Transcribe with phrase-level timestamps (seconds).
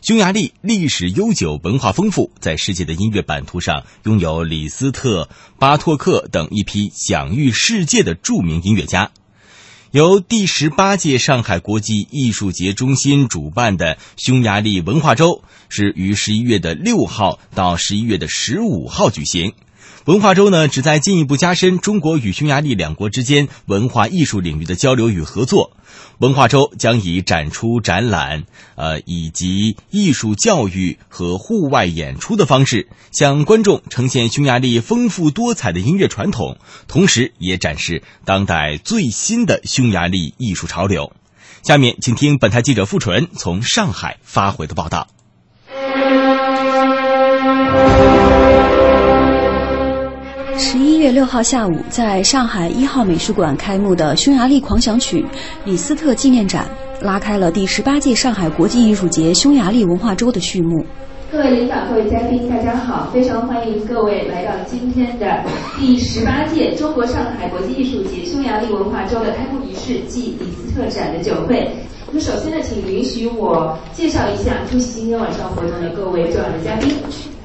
[0.00, 5.28] 匈牙利历史悠久，文化丰富，在世界的音乐版图上拥有李斯特、
[5.58, 9.10] 巴托克等一批享誉世界的著名音乐家。
[9.90, 19.52] 由第十八届上海国际艺术节中心主办的匈牙利文化周，是于十一月的六号到十一月的十五号举行。
[20.08, 25.72] 文化周呢，旨在进一步加深中国与匈牙利两国之间文化艺术领域的交流与合作。
[26.16, 28.44] 文化周将以展出、展览，
[28.76, 36.56] 呃，以及艺术教育和户外演出的方式，向观众呈现匈牙利丰富多彩的音乐传统，
[36.86, 41.12] 同时也展示当代最新的匈牙利艺术潮流。
[41.62, 45.06] 下面，请听本台记者付纯从上海发回的报道。
[50.58, 55.24] 十一月六号下午，在上海一号美术馆开幕的匈牙利狂想曲
[55.64, 56.66] 李斯特纪念展，
[57.00, 60.84] 拉开了第十八届上海国际艺术节匈牙利文化周的序幕。
[61.30, 63.08] 各位领导、各位嘉宾，大家好！
[63.12, 65.44] 非常欢迎各位来到今天的
[65.78, 71.70] 第十八届中国上海国际艺术节匈牙利文化周的开幕仪式暨李斯特展的酒会。
[72.08, 76.96] 那么首先呢，请允许我介绍一下出席今天晚上活动的各位重要的嘉宾。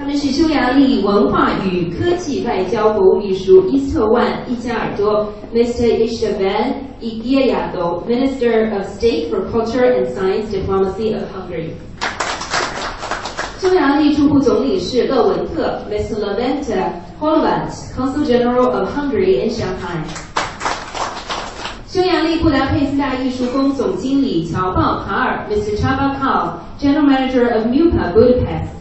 [0.03, 5.97] 他们是匈牙利文化与科技外交国务秘书伊斯特万伊加尔多，Mr.
[5.97, 11.69] Istvan iggiayado minister of State for Culture and Science Diplomacy of Hungary。
[13.61, 16.19] 匈牙利驻沪总领事勒文特，Mr.
[16.19, 16.75] Levente
[17.17, 20.03] h o l v a t Consul General of Hungary in Shanghai。
[21.87, 25.77] 匈牙利布达佩斯大艺术宫总经理乔鲍卡尔，Mr.
[25.77, 28.72] Chabakal，General Manager of MUPA Budapest。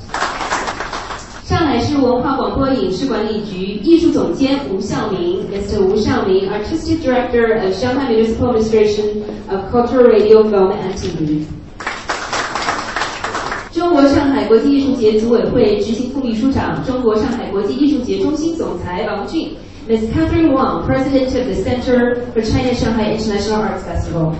[1.72, 5.80] 上海市文化广播影视管理局艺术总监吴孝明，Mr.
[5.80, 11.46] 吴孝明，Artistic Director of Shanghai Municipal Administration of Cultural Radio, Film and TV。
[13.72, 19.56] 中国上海国际艺术节组委会执行副秘书长、中国上海国际艺术节中心总裁王俊
[19.88, 20.10] ，Ms.
[20.12, 24.34] Catherine Wang, President of the Center for China Shanghai International Arts Festival。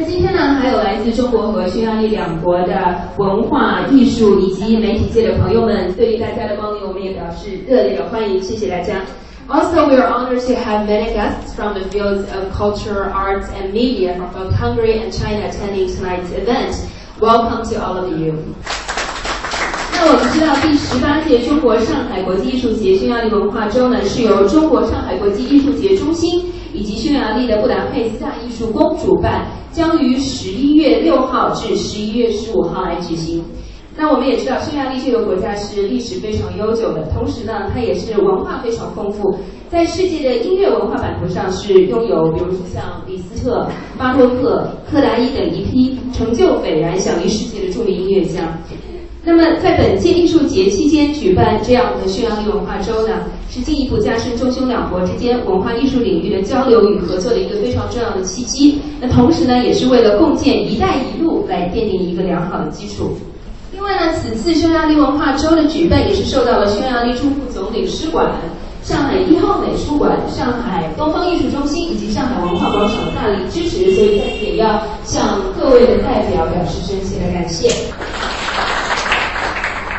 [0.00, 9.00] 那今天呢，还有来自中国和匈牙利两国的文化艺术以及媒体界的朋友们，对于大家的光临，我们也表示热烈的欢迎，谢谢大家。
[9.48, 14.14] Also, we are honored to have many guests from the fields of culture, arts, and media
[14.14, 16.76] from both Hungary and China attending tonight's event.
[17.18, 18.34] Welcome to all of you.
[19.92, 29.44] 那我们知道，第十八届中国上海国际艺术节匈牙利文化周呢，是由中国上海国际艺术节中心以及匈牙利的布达佩斯大艺术宫主办。
[29.78, 33.44] 将于十一月六号至十一月十五号来举行。
[33.96, 48.58] 那我们也知道，匈牙利这个国家是历史非常悠久的，同时呢，它也是文化非常丰富，在世界的音乐文化版图上是拥有，比如说像李斯特、巴托克、柯达伊等一批成就斐然、享誉世界的著名音乐家。
[49.22, 53.14] 那么，在本届艺术节期间举办这样的匈牙利文化周呢，
[53.50, 58.78] 是进一步加深中匈两国之间文化艺术领域的交流与合作的一个非常重要的契机。
[59.00, 63.16] 那同时呢，也是为了共建“一带一路”来奠定一个良好的基础。
[63.72, 68.32] 另外呢，此次匈牙利文化周的举办也是受到了匈牙利驻沪总领事馆、
[68.82, 77.68] 上海一号美术馆、上海东方艺术中心以及上海文化广场大力支持，所以在此也要向各位的代表表示真心的感谢。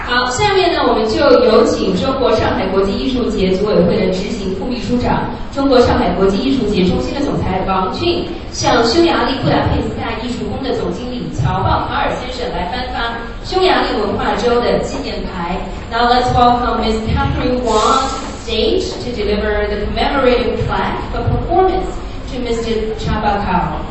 [0.10, 15.62] 好，下面呢，我们就有请中国上海国际艺术节组委会的执行副秘书长、中国上海国际艺术节中心的总裁王俊，向匈牙利布达佩斯大艺术宫的总经理乔鲍卡尔先生来颁发匈牙利文化周的纪念牌。
[15.92, 18.10] Now let's welcome Miss Catherine Wang
[18.42, 21.86] stage to deliver the commemorative plaque for performance
[22.34, 22.98] to Mr.
[22.98, 23.86] Chabakal Kal.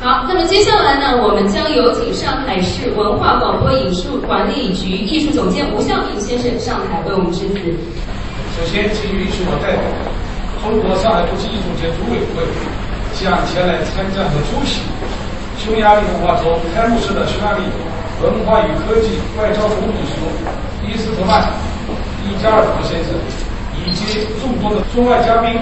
[0.00, 7.60] 好，那么接下来呢，我们将有请上海市文化广播影视管理局艺术总监吴向明先生上台为我们致辞。
[8.56, 9.84] 首先，请允许我代表
[10.64, 12.40] 中国上海国际艺术节组委会，
[13.12, 14.80] 向前来参加和出席
[15.60, 17.68] 匈牙利文化周开幕式的匈牙利
[18.24, 20.24] 文化与科技外交部秘书
[20.88, 21.44] 伊斯特曼
[22.24, 23.12] 伊加尔多先生，
[23.84, 25.60] 以及众多的中外嘉宾、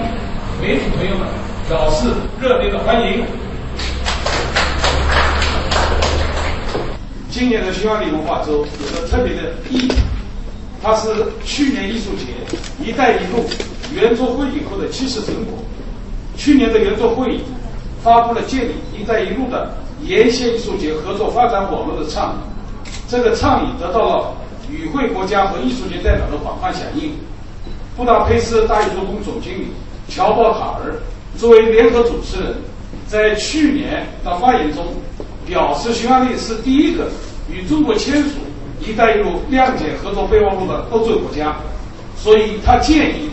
[0.63, 1.27] 媒体朋友们，
[1.67, 2.07] 表示
[2.39, 3.27] 热烈的欢迎。
[7.29, 9.91] 今年的匈牙利文化周有着特别的意义，
[10.81, 11.09] 它是
[11.45, 12.25] 去年艺术节
[12.83, 13.45] “一带一路”
[13.93, 15.59] 圆桌会议后的基石成果。
[16.35, 17.41] 去年的圆桌会议
[18.01, 19.71] 发布了建立“一带一路”的
[20.01, 24.33] 沿线艺术节合作发展网络的倡议，这个倡议得到了
[24.67, 27.13] 与会国家和艺术节代表的广泛响应。
[27.95, 29.67] 布达佩斯大艺术宫总经理
[30.07, 30.95] 乔鲍卡尔
[31.37, 32.55] 作为联合主持人，
[33.07, 34.85] 在去年的发言中
[35.49, 37.09] 表示，匈牙利是第一个
[37.51, 38.29] 与中国签署
[38.79, 41.55] “一带一路”谅解合作备忘录的欧洲国家，
[42.15, 43.31] 所以他建议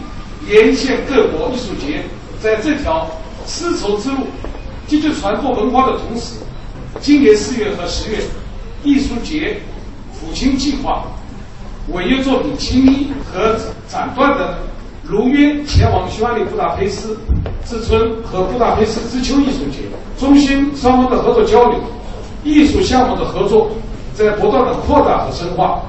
[0.48, 2.02] 沿线各国艺术节
[2.40, 3.06] 在这条
[3.44, 4.26] 丝绸之路
[4.86, 6.36] 积极传播文化的同时，
[7.00, 8.18] 今年四月和十月，
[8.82, 9.58] 艺术节
[10.14, 11.04] 抚亲计划
[11.92, 13.54] 违约作品《青衣》和
[13.86, 14.58] 斩断的。
[15.08, 17.16] 如约前往匈牙利布达佩斯
[17.64, 19.82] 之春和布达佩斯之秋艺术节，
[20.18, 21.78] 中心双方的合作交流、
[22.46, 23.70] 艺术项目的合作
[24.14, 25.82] 在不断的扩大和深化。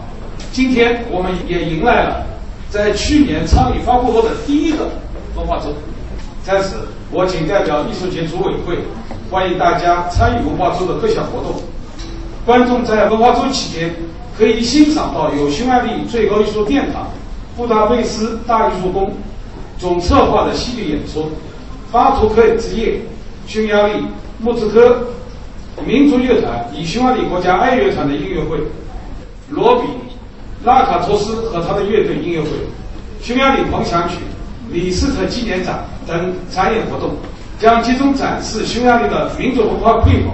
[0.51, 2.25] 今天我们也迎来了
[2.69, 4.89] 在去年参与发布后的第一个
[5.35, 5.65] 文化周。
[6.43, 6.77] 在此，
[7.11, 8.79] 我谨代表艺术节组委会
[9.29, 11.61] 欢迎大家参与文化周的各项活动。
[12.45, 13.93] 观众在文化周期间
[14.37, 17.07] 可以欣赏到由匈牙利最高艺术殿堂。
[17.55, 19.11] 布达佩斯大艺术宫
[19.77, 21.29] 总策划的系列演出，
[21.91, 23.01] 巴图克之夜，
[23.47, 24.05] 匈牙利
[24.39, 25.07] 莫斯科
[25.85, 28.57] 民族乐团与匈牙利国家爱乐团的音乐会，
[29.49, 29.87] 罗比
[30.63, 32.49] 拉卡托斯和他的乐队音乐会，
[33.21, 34.15] 匈牙利狂想曲，
[34.71, 37.15] 李斯特纪念展等展演活动，
[37.59, 40.33] 将集中展示匈牙利的民族文化瑰宝，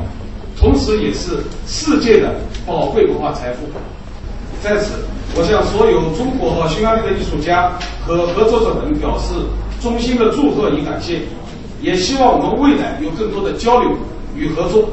[0.60, 1.38] 同时也是
[1.68, 2.36] 世界的
[2.66, 3.68] 宝贵文化财富。
[4.62, 4.94] 在此。
[5.36, 7.72] 我向所有中国和匈牙利的艺术家
[8.06, 9.34] 和合作者们表示
[9.81, 11.22] 衷心的祝贺与感谢，
[11.81, 13.98] 也希望我们未来有更多的交流
[14.36, 14.88] 与合作，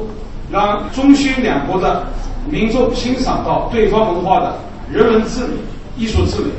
[0.51, 2.05] 让中匈两国的
[2.49, 4.55] 民众欣赏到对方文化的
[4.91, 5.53] 人文之美、
[5.97, 6.49] 艺术之美。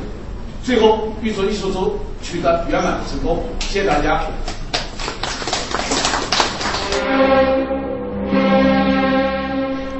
[0.63, 4.21] 最后，预祝艺术周取得圆满成功，谢谢大家。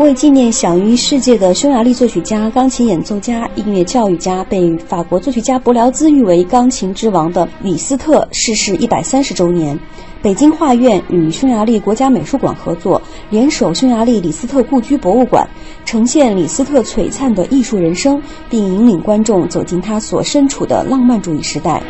[0.03, 9.79] 为纪念享誉世界的匈牙利作曲家、钢琴演奏家、音乐教育家，被法国作曲家伯辽兹誉为“钢琴之王”的李斯特逝世一百三十周年，
[10.21, 15.47] 北京画院与匈牙利国家美术馆合作，联手匈牙利李斯特故居博物馆，
[15.85, 21.81] 呈现李斯特璀璨的艺术人生，并引领观众走进他所身处的浪漫主义时代。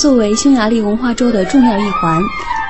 [0.00, 2.18] 作为匈牙利文化周的重要一环，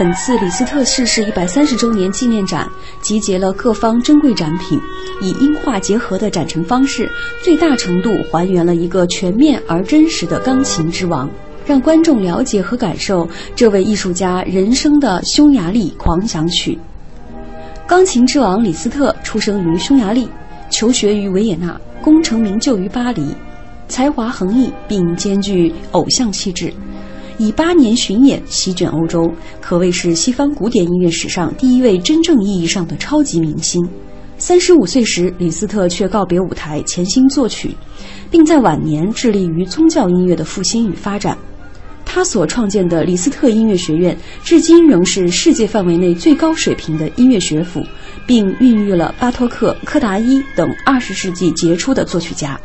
[0.00, 2.69] 本次李斯特逝世一百三十周年纪念展
[3.00, 4.77] 集结了各方珍贵展品，
[5.23, 7.09] 以音画结合的展陈方式，
[7.44, 11.31] 最大程度还原了一个全面而真实的钢琴之王，
[11.65, 16.77] 让观众了解和感受这位艺术家人生的匈牙利狂想曲。
[17.87, 20.29] 钢琴之王李斯特出生于匈牙利，
[20.69, 23.32] 求学于维也纳，功成名就于巴黎，
[23.87, 26.75] 才华横溢并兼具偶像气质。
[27.40, 29.26] 以八年巡演席卷欧洲，
[29.62, 33.82] 可谓是西方古典音乐史上第一位真正意义上的超级明星。
[34.37, 37.75] 三十五岁时，李斯特却告别舞台，潜心作曲，
[38.31, 41.34] 并在晚年致力于宗教音乐的复兴与发展。
[42.04, 44.14] 他所创建的李斯特音乐学院，
[44.44, 47.82] 至今仍是世界范围内最高水平的音乐学府，
[48.26, 52.60] 并孕育了巴托克、柯达伊等二十世纪杰出的作曲家。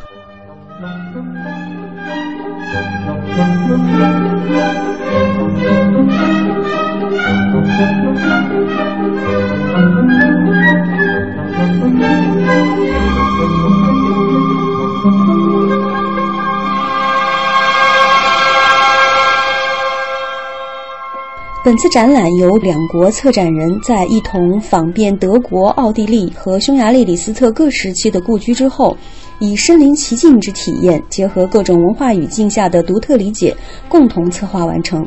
[21.66, 28.96] 本次展览由两国策展人在一同访遍德国、奥地利和匈牙利李斯特各时期的故居之后，
[29.38, 33.56] 以身临其境之体验，结合各种文化语境下的独特理解，
[33.88, 35.06] 共同策划完成。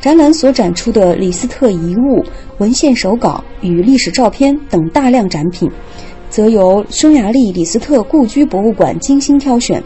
[0.00, 2.24] 展览所展出的李斯特遗物、
[2.58, 5.68] 文献手稿与历史照片等大量展品，
[6.28, 9.82] 则由匈牙利李斯特故居博物馆精心挑选。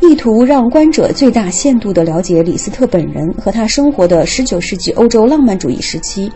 [0.00, 6.30] 意图让观者最大限度地了解李斯特本人和他生活的19世纪欧洲浪漫主义时期，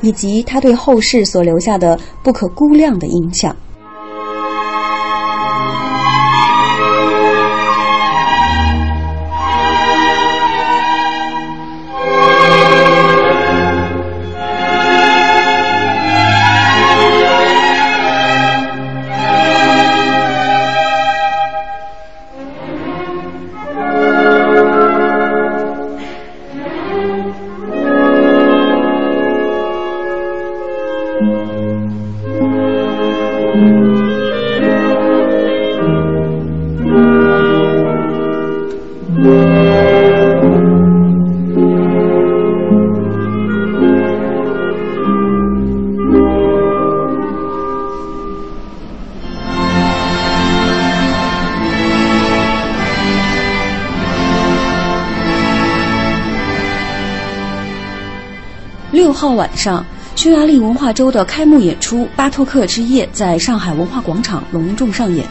[0.00, 3.54] 以及他对后世所留下的不可估量的影响。
[58.98, 59.86] 六号晚上，
[60.16, 65.24] 匈牙利文化周的开幕演出《巴托克之夜》在上海文化广场隆重上演。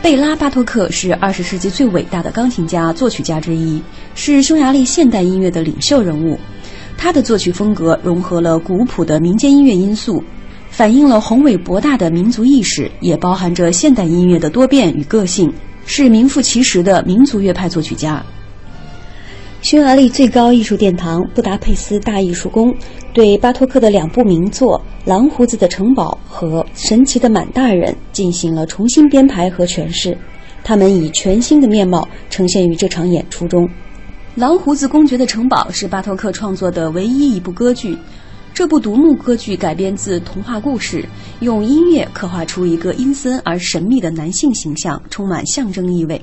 [0.00, 3.82] 贝拉·巴托克是二十世纪最伟大的钢琴家、作曲家之一，
[4.14, 6.38] 是匈牙利现代音乐的领袖人物。
[6.96, 10.22] 他的作曲风格融合了古朴的民间音乐因素，
[10.70, 15.52] 反映了宏伟博大的民族意识，也包含着现代音乐的多变与个性，
[15.86, 18.24] 是名副其实的民族乐派作曲家。
[19.66, 22.72] 匈牙利最高艺术殿堂布达佩斯大艺术宫
[23.12, 24.80] 对巴托克的两部名作
[25.10, 30.16] 《蓝胡子的城堡》和《神奇的满大人》进行了重新编排和诠释，
[30.62, 33.66] 他们以全新的面貌呈现于这场演出中。
[34.36, 37.98] 《蓝胡子公爵的城堡》是巴托克创作的唯一一部歌剧，
[38.54, 41.04] 这部独幕歌剧改编自童话故事，
[41.40, 46.22] 用音乐刻画出一个阴森而神秘的男性形象，充满象征意味。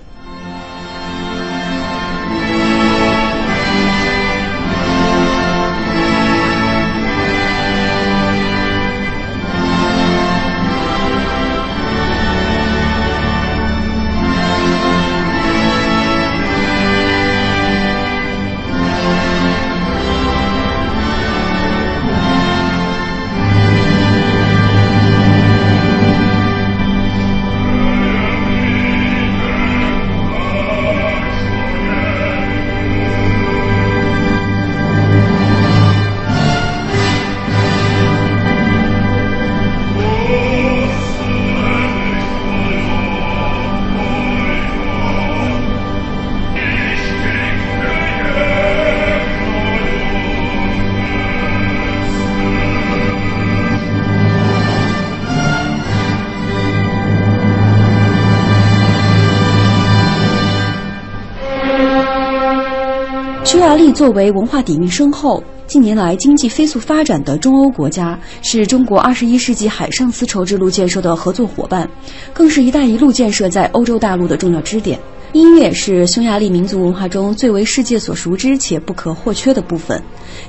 [63.63, 71.89] 匈牙利作为文化底蕴深厚、近年来经济飞速发展的中欧国家，是中国二十一世纪海上丝绸之路建设的合作伙伴，
[72.34, 75.00] 更是一带一路建设在欧洲大陆的重要支点。
[75.32, 80.00] 音乐是匈牙利民族文化中最为世界所熟知且不可或缺的部分。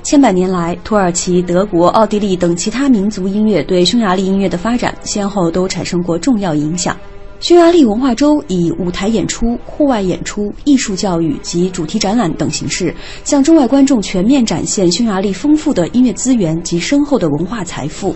[0.03, 6.97] 千百年来，土耳其、德国、奥地利等其他民族音乐对匈牙利音乐的发展，先后都产生过重要影响。
[7.45, 18.15] 匈牙利文化周以舞台演出、户外演出、艺术教育及主题展览等形式，向中外观众全面展现匈牙利丰富的音乐资源及深厚的文化财富。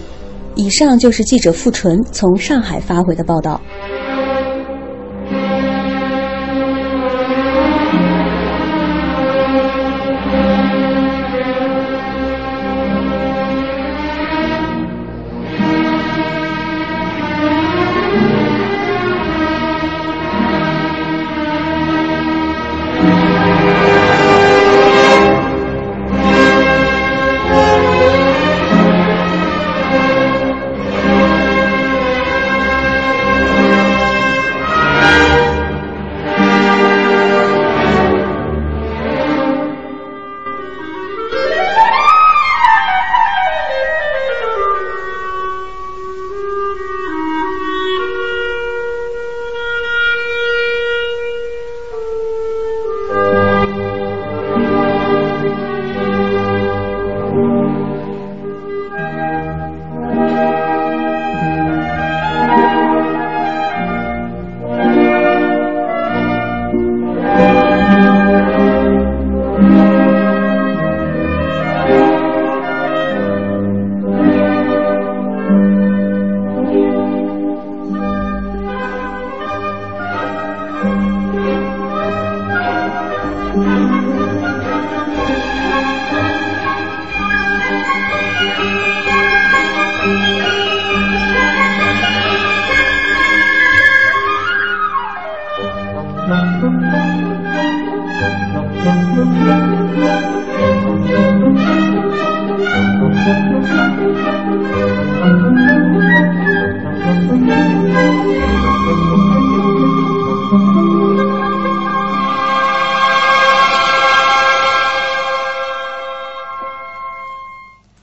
[0.54, 3.60] 以上就是记者傅纯从上海发回的报道。